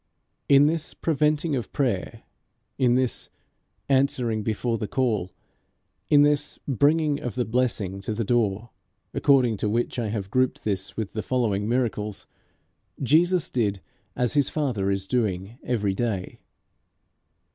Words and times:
In 0.49 0.65
this 0.65 0.95
preventing 0.95 1.55
of 1.55 1.71
prayer, 1.71 2.23
in 2.79 2.95
this 2.95 3.29
answering 3.87 4.41
before 4.41 4.79
the 4.79 4.87
call, 4.87 5.29
in 6.09 6.23
this 6.23 6.57
bringing 6.67 7.19
of 7.19 7.35
the 7.35 7.45
blessing 7.45 8.01
to 8.01 8.15
the 8.15 8.23
door, 8.23 8.71
according 9.13 9.57
to 9.57 9.69
which 9.69 9.99
I 9.99 10.07
have 10.07 10.31
grouped 10.31 10.63
this 10.63 10.97
with 10.97 11.13
the 11.13 11.21
following 11.21 11.69
miracles, 11.69 12.25
Jesus 13.03 13.47
did 13.51 13.79
as 14.15 14.33
his 14.33 14.49
Father 14.49 14.89
is 14.89 15.05
doing 15.05 15.59
every 15.63 15.93
day. 15.93 16.39